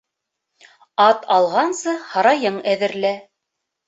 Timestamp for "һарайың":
2.13-2.57